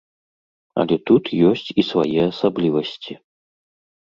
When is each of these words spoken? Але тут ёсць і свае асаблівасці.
Але 0.83 0.95
тут 1.09 1.29
ёсць 1.49 1.67
і 1.83 1.85
свае 1.91 2.21
асаблівасці. 2.31 3.13